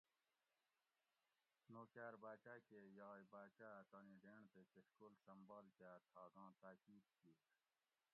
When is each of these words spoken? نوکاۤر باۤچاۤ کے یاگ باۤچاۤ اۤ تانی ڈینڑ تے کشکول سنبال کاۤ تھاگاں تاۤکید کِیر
نوکاۤر 1.73 2.13
باۤچاۤ 2.23 2.59
کے 2.67 2.79
یاگ 2.99 3.21
باۤچاۤ 3.33 3.73
اۤ 3.77 3.87
تانی 3.91 4.15
ڈینڑ 4.23 4.43
تے 4.53 4.61
کشکول 4.73 5.13
سنبال 5.25 5.65
کاۤ 5.79 5.97
تھاگاں 6.09 6.51
تاۤکید 6.61 7.03
کِیر 7.19 7.37